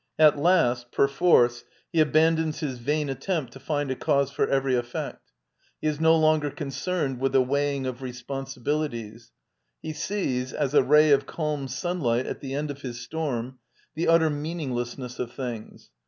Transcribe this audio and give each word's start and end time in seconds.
At 0.17 0.35
last, 0.39 0.91
per 0.91 1.07
force, 1.07 1.63
he 1.93 1.99
abandons 1.99 2.59
his 2.61 2.79
vain 2.79 3.07
attempt 3.07 3.53
to 3.53 3.59
find 3.59 3.91
a 3.91 3.95
cause 3.95 4.31
for 4.31 4.47
every 4.47 4.75
effect; 4.75 5.31
he 5.79 5.87
is 5.87 6.01
no 6.01 6.15
longer 6.17 6.49
concerned 6.49 7.19
with 7.19 7.33
the 7.33 7.41
weighing 7.43 7.85
of 7.85 8.01
responsibilities; 8.01 9.31
he 9.79 9.93
sees, 9.93 10.53
as 10.53 10.73
a 10.73 10.81
ray 10.81 11.11
of 11.11 11.27
calm 11.27 11.67
sunlight 11.67 12.25
at 12.25 12.39
the 12.39 12.55
end 12.55 12.71
of 12.71 12.81
his 12.81 12.99
storm, 12.99 13.59
the 13.93 14.07
utter 14.07 14.31
meaninglessness 14.31 15.19
of 15.19 15.33
things. 15.33 15.91